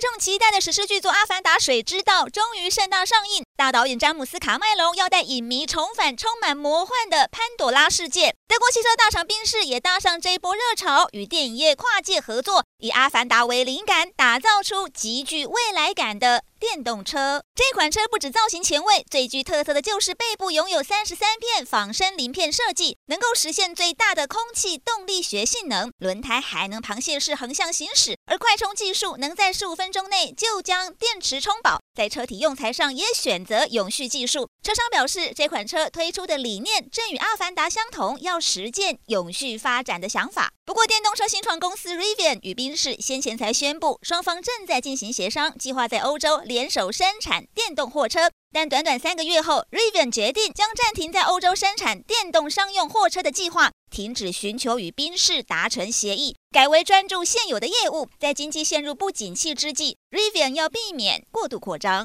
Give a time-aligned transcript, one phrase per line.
[0.00, 8.34] 众期待的史诗巨作《阿凡达：水之道》终于盛大上映，大导演詹姆斯·卡麦隆要带影迷重返充满魔幻的潘朵拉世界。
[8.48, 17.44] 德国汽车大厂宾士也搭上这波热潮，与电影业跨界合作，以《阿凡达》为灵感，打造出极具未来感的电动车。
[17.54, 25.92] 这款车不止造型前卫，最具特色的就是背部拥有三十三片仿生鳞片设计，能够实现最大的空气动力学性能。
[25.98, 31.80] 轮胎还能螃蟹式横向行驶，而快充技术能在十五分钟内就将电池充饱。
[31.92, 34.48] 在车体用材上也选择永续技术。
[34.62, 40.52] 车商表示，这款车推出的理念正与阿凡达相同，要实践永续发展的想法。
[40.64, 48.30] 不过，电动车新创公司 Rivian 与宾士先前才宣布，双方正在进行协商，计划在欧洲联手生产电动货车。
[48.52, 58.08] 但短短三个月后，Rivian 决定将暂停在欧洲生产电动商用货车的计划，停止寻求与宾士达成协议，改为专注现有的业务。
[58.18, 61.98] 在经济陷入不景气之际，Rivian 要避免过度扩张。